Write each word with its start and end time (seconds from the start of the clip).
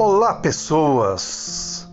Olá, 0.00 0.32
pessoas! 0.32 1.88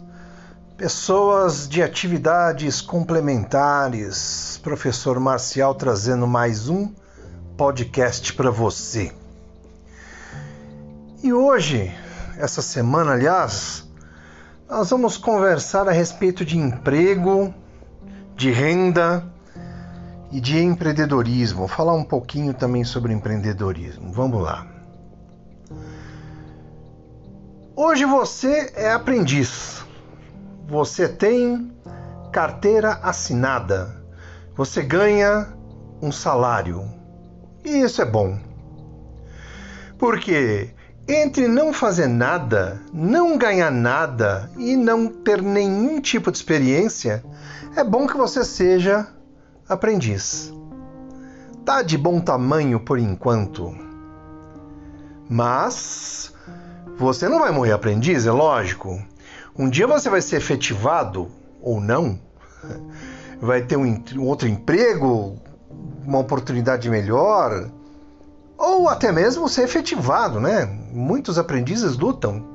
Pessoas 0.78 1.68
de 1.68 1.82
atividades 1.82 2.80
complementares. 2.80 4.60
Professor 4.62 5.20
Marcial 5.20 5.74
trazendo 5.74 6.28
mais 6.28 6.70
um 6.70 6.94
podcast 7.58 8.32
para 8.34 8.52
você. 8.52 9.12
E 11.24 11.34
hoje, 11.34 11.92
essa 12.38 12.62
semana, 12.62 13.14
aliás, 13.14 13.90
nós 14.70 14.92
vamos 14.92 15.18
conversar 15.18 15.90
a 15.90 15.92
respeito 15.92 16.46
de 16.46 16.60
emprego, 16.60 17.52
de 18.36 18.52
renda 18.52 19.26
e 20.32 20.40
de 20.40 20.60
empreendedorismo. 20.60 21.68
falar 21.68 21.96
um 21.96 22.04
pouquinho 22.04 22.54
também 22.54 22.84
sobre 22.84 23.12
empreendedorismo. 23.14 24.14
Vamos 24.14 24.44
lá. 24.44 24.75
Hoje 27.78 28.06
você 28.06 28.72
é 28.74 28.90
aprendiz. 28.90 29.84
Você 30.66 31.10
tem 31.10 31.76
carteira 32.32 32.94
assinada. 33.04 34.02
Você 34.56 34.82
ganha 34.82 35.50
um 36.02 36.10
salário. 36.10 36.86
E 37.66 37.82
isso 37.82 38.02
é 38.02 38.06
bom. 38.06 38.40
Porque 39.98 40.74
entre 41.06 41.50
não 41.50 41.74
fazer 41.74 42.08
nada, 42.08 42.82
não 42.94 43.38
ganhar 43.38 43.72
nada 43.72 44.50
e 44.58 44.78
não 44.78 45.08
ter 45.10 45.42
nenhum 45.42 46.00
tipo 46.00 46.32
de 46.32 46.38
experiência, 46.38 47.26
é 47.76 47.84
bom 47.84 48.08
que 48.08 48.16
você 48.16 48.46
seja 48.46 49.06
aprendiz. 49.68 50.54
Tá 51.66 51.82
de 51.82 51.98
bom 51.98 52.22
tamanho 52.22 52.80
por 52.80 52.98
enquanto. 52.98 53.76
Mas 55.30 56.35
você 56.98 57.28
não 57.28 57.40
vai 57.40 57.52
morrer 57.52 57.74
aprendiz, 57.74 58.26
é 58.26 58.32
lógico. 58.32 59.02
Um 59.58 59.70
dia 59.70 59.88
você 59.88 60.10
vai 60.10 60.22
ser 60.22 60.38
efetivado 60.38 61.30
ou 61.62 61.80
não, 61.80 62.20
vai 63.42 63.62
ter 63.62 63.78
um, 63.78 64.04
um 64.16 64.24
outro 64.24 64.48
emprego, 64.48 65.38
uma 66.06 66.20
oportunidade 66.20 66.90
melhor, 66.90 67.70
ou 68.58 68.88
até 68.88 69.12
mesmo 69.12 69.50
ser 69.50 69.64
efetivado, 69.64 70.40
né? 70.40 70.66
Muitos 70.92 71.38
aprendizes 71.38 71.98
lutam 71.98 72.46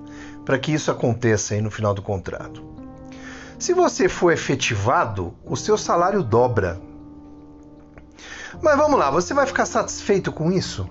para 0.45 0.59
que 0.59 0.73
isso 0.73 0.91
aconteça 0.91 1.55
aí 1.55 1.61
no 1.61 1.71
final 1.71 1.95
do 1.95 2.03
contrato. 2.03 2.65
Se 3.59 3.75
você 3.75 4.09
for 4.09 4.33
efetivado, 4.33 5.35
o 5.45 5.55
seu 5.57 5.77
salário 5.77 6.23
dobra. 6.23 6.81
Mas 8.63 8.77
vamos 8.77 8.99
lá, 8.99 9.11
você 9.11 9.35
vai 9.35 9.47
ficar 9.47 9.67
satisfeito 9.67 10.33
com 10.33 10.51
isso? 10.51 10.89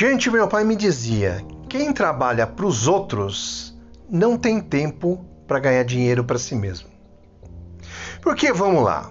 Gente, 0.00 0.30
meu 0.30 0.46
pai 0.46 0.62
me 0.62 0.76
dizia: 0.76 1.44
quem 1.68 1.92
trabalha 1.92 2.46
para 2.46 2.64
os 2.64 2.86
outros 2.86 3.76
não 4.08 4.38
tem 4.38 4.60
tempo 4.60 5.26
para 5.44 5.58
ganhar 5.58 5.82
dinheiro 5.82 6.22
para 6.22 6.38
si 6.38 6.54
mesmo. 6.54 6.88
Porque 8.22 8.52
vamos 8.52 8.84
lá, 8.84 9.10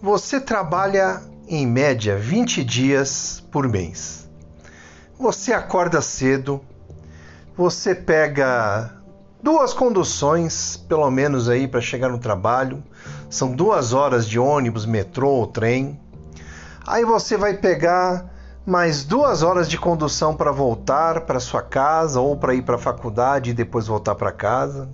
você 0.00 0.38
trabalha 0.38 1.20
em 1.48 1.66
média 1.66 2.16
20 2.16 2.62
dias 2.62 3.42
por 3.50 3.66
mês. 3.66 4.30
Você 5.18 5.52
acorda 5.52 6.00
cedo, 6.00 6.60
você 7.56 7.92
pega 7.92 8.92
duas 9.42 9.74
conduções, 9.74 10.76
pelo 10.88 11.10
menos 11.10 11.48
aí 11.48 11.66
para 11.66 11.80
chegar 11.80 12.10
no 12.10 12.18
trabalho. 12.20 12.80
São 13.28 13.56
duas 13.56 13.92
horas 13.92 14.28
de 14.28 14.38
ônibus, 14.38 14.86
metrô 14.86 15.30
ou 15.30 15.48
trem. 15.48 16.00
Aí 16.86 17.04
você 17.04 17.36
vai 17.36 17.54
pegar 17.54 18.31
mais 18.64 19.04
duas 19.04 19.42
horas 19.42 19.68
de 19.68 19.76
condução 19.76 20.36
para 20.36 20.52
voltar 20.52 21.22
para 21.22 21.40
sua 21.40 21.62
casa 21.62 22.20
ou 22.20 22.36
para 22.36 22.54
ir 22.54 22.62
para 22.62 22.76
a 22.76 22.78
faculdade 22.78 23.50
e 23.50 23.54
depois 23.54 23.86
voltar 23.86 24.14
para 24.14 24.30
casa. 24.30 24.88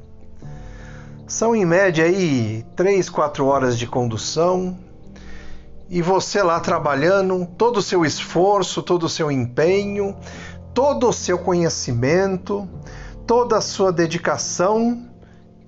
São 1.27 1.55
em 1.55 1.67
média 1.67 2.05
aí 2.05 2.65
três, 2.75 3.11
quatro 3.11 3.45
horas 3.45 3.79
de 3.79 3.87
condução 3.87 4.79
e 5.91 6.01
você 6.01 6.43
lá 6.43 6.59
trabalhando, 6.61 7.47
todo 7.59 7.79
o 7.79 7.83
seu 7.83 8.05
esforço, 8.05 8.83
todo 8.83 9.05
o 9.05 9.09
seu 9.09 9.31
empenho, 9.31 10.17
todo 10.73 11.09
o 11.09 11.13
seu 11.13 11.39
conhecimento, 11.39 12.67
toda 13.27 13.59
a 13.59 13.61
sua 13.61 13.93
dedicação 13.93 15.07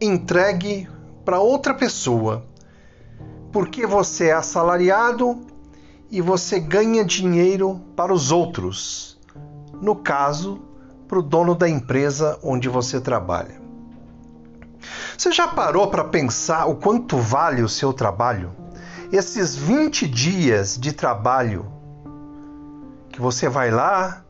entregue 0.00 0.88
para 1.25 1.41
outra 1.41 1.75
pessoa. 1.75 2.44
Porque 3.53 3.87
você 3.87 4.28
é 4.28 4.32
assalariado 4.32 5.50
e 6.10 6.21
você 6.21 6.59
ganha 6.59 7.04
dinheiro 7.04 7.81
para 7.94 8.12
os 8.12 8.32
outros. 8.32 9.19
No 9.81 9.94
caso, 9.94 10.60
para 11.06 11.19
o 11.19 11.22
dono 11.22 11.54
da 11.54 11.69
empresa 11.69 12.38
onde 12.43 12.69
você 12.69 13.00
trabalha. 13.00 13.60
Você 15.16 15.31
já 15.32 15.47
parou 15.47 15.88
para 15.88 16.04
pensar 16.04 16.66
o 16.66 16.76
quanto 16.76 17.16
vale 17.16 17.62
o 17.62 17.69
seu 17.69 17.93
trabalho? 17.93 18.53
Esses 19.12 19.54
20 19.54 20.09
dias 20.09 20.78
de 20.78 20.93
trabalho 20.93 21.66
que 23.10 23.20
você 23.20 23.49
vai 23.49 23.70
lá, 23.70 24.25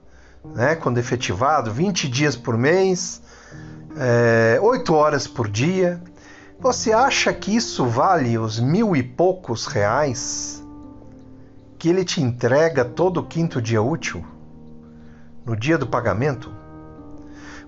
né, 0.45 0.75
quando 0.75 0.99
efetivado, 0.99 1.71
20 1.71 2.09
dias 2.09 2.35
por 2.35 2.57
mês, 2.57 3.23
é, 3.97 4.59
8 4.61 4.95
horas 4.95 5.27
por 5.27 5.49
dia. 5.49 6.03
Você 6.59 6.93
acha 6.93 7.33
que 7.33 7.55
isso 7.55 7.87
vale 7.87 8.39
os 8.39 8.59
mil 8.59 8.97
e 8.97 9.03
poucos 9.03 9.67
reais 9.67 10.60
que 11.81 11.89
ele 11.89 12.05
te 12.05 12.21
entrega 12.21 12.85
todo 12.85 13.25
quinto 13.25 13.61
dia 13.61 13.81
útil, 13.81 14.23
no 15.47 15.57
dia 15.57 15.79
do 15.79 15.87
pagamento? 15.87 16.55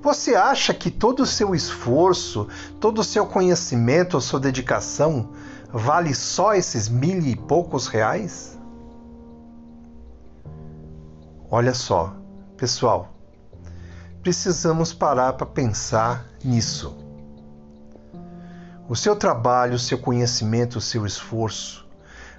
Você 0.02 0.34
acha 0.34 0.74
que 0.74 0.90
todo 0.90 1.20
o 1.20 1.26
seu 1.26 1.54
esforço, 1.54 2.46
todo 2.78 2.98
o 2.98 3.04
seu 3.04 3.24
conhecimento, 3.24 4.18
a 4.18 4.20
sua 4.20 4.38
dedicação 4.38 5.30
vale 5.72 6.14
só 6.14 6.52
esses 6.52 6.90
mil 6.90 7.22
e 7.22 7.34
poucos 7.34 7.86
reais? 7.86 8.58
Olha 11.50 11.72
só, 11.72 12.14
pessoal, 12.54 13.14
precisamos 14.22 14.92
parar 14.92 15.32
para 15.32 15.46
pensar 15.46 16.26
nisso. 16.44 16.94
O 18.86 18.94
seu 18.94 19.16
trabalho, 19.16 19.76
o 19.76 19.78
seu 19.78 19.96
conhecimento, 19.96 20.76
o 20.76 20.82
seu 20.82 21.06
esforço 21.06 21.81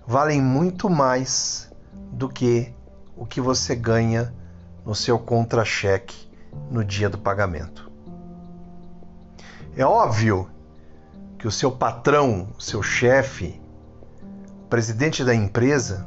valem 0.06 0.42
muito 0.42 0.90
mais 0.90 1.72
do 2.12 2.28
que 2.28 2.74
o 3.16 3.26
que 3.26 3.40
você 3.40 3.76
ganha 3.76 4.34
no 4.86 4.94
seu 4.94 5.18
contra-cheque 5.18 6.30
no 6.70 6.84
dia 6.84 7.10
do 7.10 7.18
pagamento. 7.18 7.92
É 9.76 9.86
óbvio 9.86 10.50
que 11.38 11.48
o 11.48 11.52
seu 11.52 11.72
patrão, 11.72 12.50
seu 12.60 12.84
chefe, 12.84 13.62
presidente 14.70 15.24
da 15.24 15.34
empresa, 15.34 16.06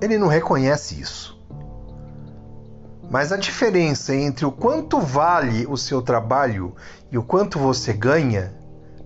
ele 0.00 0.16
não 0.16 0.28
reconhece 0.28 1.00
isso. 1.00 1.38
Mas 3.10 3.32
a 3.32 3.36
diferença 3.36 4.14
entre 4.14 4.46
o 4.46 4.52
quanto 4.52 5.00
vale 5.00 5.66
o 5.66 5.76
seu 5.76 6.00
trabalho 6.00 6.74
e 7.10 7.18
o 7.18 7.22
quanto 7.22 7.58
você 7.58 7.92
ganha 7.92 8.54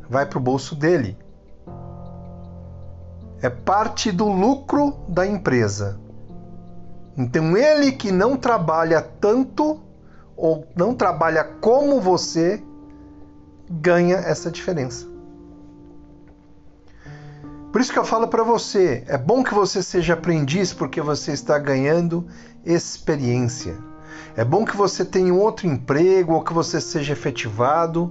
vai 0.08 0.26
para 0.26 0.38
o 0.38 0.42
bolso 0.42 0.76
dele 0.76 1.16
é 3.44 3.50
parte 3.50 4.10
do 4.10 4.26
lucro 4.26 4.96
da 5.06 5.26
empresa. 5.26 6.00
Então, 7.14 7.54
ele 7.54 7.92
que 7.92 8.10
não 8.10 8.38
trabalha 8.38 9.02
tanto 9.02 9.82
ou 10.34 10.66
não 10.74 10.94
trabalha 10.94 11.44
como 11.44 12.00
você, 12.00 12.62
ganha 13.68 14.16
essa 14.16 14.50
diferença. 14.50 15.06
Por 17.70 17.82
isso 17.82 17.92
que 17.92 17.98
eu 17.98 18.04
falo 18.04 18.28
para 18.28 18.42
você, 18.42 19.04
é 19.06 19.18
bom 19.18 19.44
que 19.44 19.52
você 19.52 19.82
seja 19.82 20.14
aprendiz 20.14 20.72
porque 20.72 21.02
você 21.02 21.32
está 21.32 21.58
ganhando 21.58 22.26
experiência. 22.64 23.76
É 24.34 24.44
bom 24.44 24.64
que 24.64 24.74
você 24.74 25.04
tenha 25.04 25.34
um 25.34 25.38
outro 25.38 25.66
emprego 25.66 26.32
ou 26.32 26.42
que 26.42 26.54
você 26.54 26.80
seja 26.80 27.12
efetivado, 27.12 28.10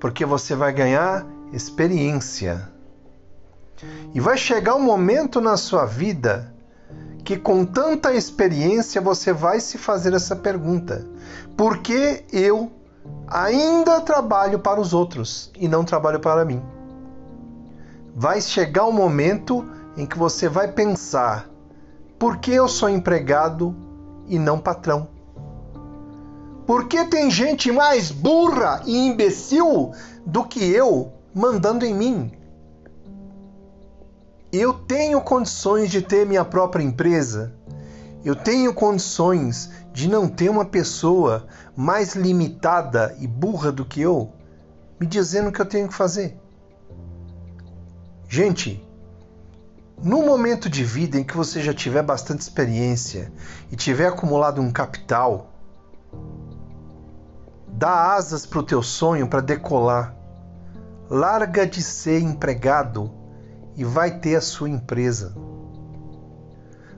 porque 0.00 0.24
você 0.24 0.56
vai 0.56 0.72
ganhar 0.72 1.24
experiência. 1.52 2.72
E 4.14 4.20
vai 4.20 4.36
chegar 4.36 4.74
um 4.74 4.82
momento 4.82 5.40
na 5.40 5.56
sua 5.56 5.84
vida 5.84 6.52
que, 7.24 7.36
com 7.36 7.64
tanta 7.64 8.12
experiência, 8.12 9.00
você 9.00 9.32
vai 9.32 9.60
se 9.60 9.78
fazer 9.78 10.12
essa 10.12 10.36
pergunta: 10.36 11.06
por 11.56 11.78
que 11.78 12.24
eu 12.32 12.70
ainda 13.26 14.00
trabalho 14.00 14.58
para 14.58 14.80
os 14.80 14.92
outros 14.92 15.50
e 15.56 15.68
não 15.68 15.84
trabalho 15.84 16.20
para 16.20 16.44
mim? 16.44 16.62
Vai 18.14 18.40
chegar 18.40 18.84
um 18.84 18.92
momento 18.92 19.66
em 19.96 20.06
que 20.06 20.18
você 20.18 20.48
vai 20.48 20.70
pensar: 20.70 21.48
por 22.18 22.36
que 22.38 22.52
eu 22.52 22.68
sou 22.68 22.88
empregado 22.88 23.74
e 24.26 24.38
não 24.38 24.58
patrão? 24.58 25.08
Por 26.66 26.86
que 26.86 27.04
tem 27.06 27.30
gente 27.30 27.72
mais 27.72 28.10
burra 28.10 28.82
e 28.86 28.96
imbecil 28.96 29.92
do 30.24 30.44
que 30.44 30.64
eu 30.72 31.12
mandando 31.34 31.84
em 31.84 31.92
mim? 31.92 32.41
Eu 34.52 34.74
tenho 34.74 35.18
condições 35.22 35.90
de 35.90 36.02
ter 36.02 36.26
minha 36.26 36.44
própria 36.44 36.84
empresa. 36.84 37.54
Eu 38.22 38.36
tenho 38.36 38.74
condições 38.74 39.70
de 39.94 40.06
não 40.08 40.28
ter 40.28 40.50
uma 40.50 40.66
pessoa 40.66 41.46
mais 41.74 42.14
limitada 42.14 43.16
e 43.18 43.26
burra 43.26 43.72
do 43.72 43.82
que 43.82 44.02
eu 44.02 44.30
me 45.00 45.06
dizendo 45.06 45.48
o 45.48 45.52
que 45.52 45.60
eu 45.60 45.66
tenho 45.66 45.88
que 45.88 45.94
fazer. 45.94 46.38
Gente, 48.28 48.86
no 50.02 50.22
momento 50.22 50.68
de 50.68 50.84
vida 50.84 51.18
em 51.18 51.24
que 51.24 51.36
você 51.36 51.62
já 51.62 51.72
tiver 51.72 52.02
bastante 52.02 52.42
experiência 52.42 53.32
e 53.70 53.74
tiver 53.74 54.06
acumulado 54.06 54.60
um 54.60 54.70
capital, 54.70 55.50
dá 57.66 58.14
asas 58.14 58.44
para 58.44 58.58
o 58.58 58.62
teu 58.62 58.82
sonho 58.82 59.26
para 59.26 59.40
decolar. 59.40 60.14
Larga 61.08 61.66
de 61.66 61.82
ser 61.82 62.20
empregado 62.20 63.21
e 63.76 63.84
vai 63.84 64.18
ter 64.18 64.36
a 64.36 64.40
sua 64.40 64.68
empresa. 64.68 65.34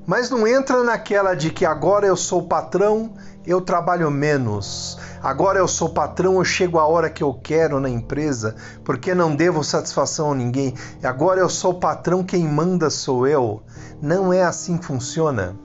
Mas 0.06 0.28
não 0.28 0.46
entra 0.46 0.84
naquela 0.84 1.34
de 1.34 1.50
que 1.50 1.64
agora 1.64 2.06
eu 2.06 2.16
sou 2.16 2.46
patrão, 2.46 3.14
eu 3.46 3.60
trabalho 3.60 4.10
menos. 4.10 4.98
Agora 5.22 5.58
eu 5.58 5.66
sou 5.66 5.88
patrão, 5.90 6.34
eu 6.34 6.44
chego 6.44 6.78
a 6.78 6.86
hora 6.86 7.08
que 7.08 7.22
eu 7.22 7.32
quero 7.32 7.80
na 7.80 7.88
empresa, 7.88 8.54
porque 8.84 9.14
não 9.14 9.34
devo 9.34 9.64
satisfação 9.64 10.32
a 10.32 10.34
ninguém. 10.34 10.74
Agora 11.02 11.40
eu 11.40 11.48
sou 11.48 11.74
patrão, 11.74 12.22
quem 12.22 12.46
manda 12.46 12.90
sou 12.90 13.26
eu. 13.26 13.62
Não 14.02 14.30
é 14.30 14.42
assim 14.42 14.76
que 14.76 14.84
funciona. 14.84 15.56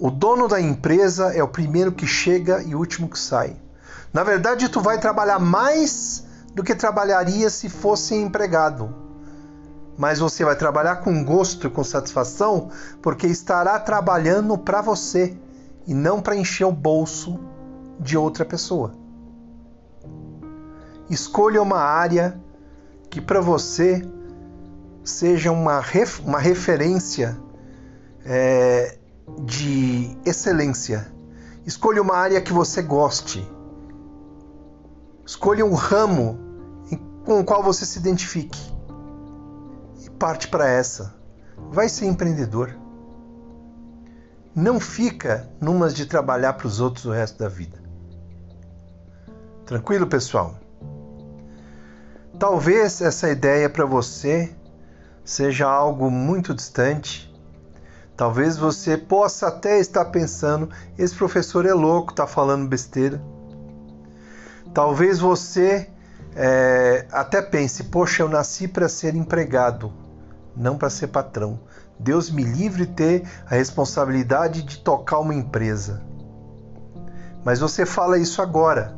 O 0.00 0.10
dono 0.10 0.48
da 0.48 0.60
empresa 0.60 1.32
é 1.34 1.42
o 1.42 1.48
primeiro 1.48 1.92
que 1.92 2.06
chega 2.06 2.62
e 2.62 2.74
o 2.74 2.78
último 2.78 3.08
que 3.08 3.18
sai. 3.18 3.54
Na 4.12 4.24
verdade, 4.24 4.68
tu 4.68 4.80
vai 4.80 4.98
trabalhar 4.98 5.38
mais 5.38 6.24
do 6.54 6.62
que 6.62 6.74
trabalharia 6.74 7.48
se 7.50 7.68
fosse 7.68 8.14
empregado 8.14 9.10
mas 10.00 10.18
você 10.18 10.46
vai 10.46 10.56
trabalhar 10.56 10.96
com 10.96 11.22
gosto 11.22 11.66
e 11.66 11.70
com 11.70 11.84
satisfação 11.84 12.70
porque 13.02 13.26
estará 13.26 13.78
trabalhando 13.78 14.56
para 14.56 14.80
você 14.80 15.36
e 15.86 15.92
não 15.92 16.22
para 16.22 16.34
encher 16.34 16.64
o 16.64 16.72
bolso 16.72 17.38
de 17.98 18.16
outra 18.16 18.42
pessoa. 18.46 18.94
Escolha 21.10 21.60
uma 21.60 21.80
área 21.80 22.40
que 23.10 23.20
para 23.20 23.42
você 23.42 24.02
seja 25.04 25.52
uma, 25.52 25.80
ref, 25.80 26.20
uma 26.20 26.38
referência 26.38 27.36
é, 28.24 28.96
de 29.44 30.16
excelência. 30.24 31.12
Escolha 31.66 32.00
uma 32.00 32.16
área 32.16 32.40
que 32.40 32.54
você 32.54 32.80
goste. 32.80 33.46
Escolha 35.24 35.64
um 35.64 35.74
ramo 35.74 36.38
com 37.24 37.40
o 37.40 37.44
qual 37.44 37.62
você 37.62 37.86
se 37.86 37.98
identifique 37.98 38.70
parte 40.20 40.48
para 40.48 40.68
essa. 40.68 41.14
Vai 41.72 41.88
ser 41.88 42.04
empreendedor. 42.04 42.76
Não 44.54 44.78
fica 44.78 45.48
numas 45.60 45.94
de 45.94 46.04
trabalhar 46.04 46.52
para 46.52 46.66
os 46.66 46.78
outros 46.78 47.06
o 47.06 47.10
resto 47.10 47.38
da 47.38 47.48
vida. 47.48 47.80
Tranquilo, 49.64 50.06
pessoal? 50.06 50.56
Talvez 52.38 53.00
essa 53.00 53.30
ideia 53.30 53.70
para 53.70 53.86
você 53.86 54.54
seja 55.24 55.66
algo 55.66 56.10
muito 56.10 56.54
distante. 56.54 57.32
Talvez 58.16 58.58
você 58.58 58.98
possa 58.98 59.48
até 59.48 59.78
estar 59.78 60.04
pensando: 60.06 60.68
esse 60.98 61.14
professor 61.14 61.64
é 61.64 61.72
louco, 61.72 62.10
está 62.10 62.26
falando 62.26 62.68
besteira. 62.68 63.22
Talvez 64.72 65.18
você 65.18 65.88
é, 66.34 67.06
até 67.10 67.42
pense: 67.42 67.84
poxa, 67.84 68.22
eu 68.22 68.28
nasci 68.28 68.68
para 68.68 68.88
ser 68.88 69.14
empregado 69.14 69.92
não 70.56 70.76
para 70.76 70.90
ser 70.90 71.08
patrão. 71.08 71.60
Deus 71.98 72.30
me 72.30 72.42
livre 72.42 72.86
de 72.86 72.92
ter 72.92 73.28
a 73.46 73.54
responsabilidade 73.54 74.62
de 74.62 74.78
tocar 74.78 75.18
uma 75.18 75.34
empresa. 75.34 76.02
Mas 77.44 77.60
você 77.60 77.86
fala 77.86 78.18
isso 78.18 78.42
agora, 78.42 78.96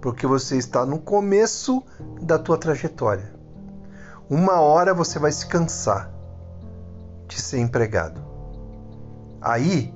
porque 0.00 0.26
você 0.26 0.56
está 0.56 0.84
no 0.86 0.98
começo 0.98 1.82
da 2.20 2.38
tua 2.38 2.56
trajetória. 2.56 3.34
Uma 4.28 4.60
hora 4.60 4.94
você 4.94 5.18
vai 5.18 5.32
se 5.32 5.46
cansar 5.46 6.10
de 7.26 7.40
ser 7.40 7.58
empregado. 7.58 8.20
Aí 9.40 9.94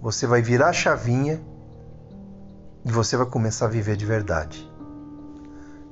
você 0.00 0.26
vai 0.26 0.42
virar 0.42 0.68
a 0.68 0.74
chavinha 0.74 1.40
e 2.86 2.90
você 2.90 3.18
vai 3.18 3.26
começar 3.26 3.66
a 3.66 3.68
viver 3.68 3.96
de 3.96 4.06
verdade. 4.06 4.72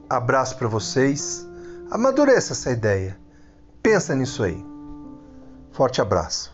Abraço 0.08 0.56
para 0.56 0.68
vocês. 0.68 1.46
Amadureça 1.90 2.54
essa 2.54 2.70
ideia 2.70 3.22
Pensa 3.84 4.14
nisso 4.14 4.42
aí. 4.42 4.64
Forte 5.70 6.00
abraço. 6.00 6.53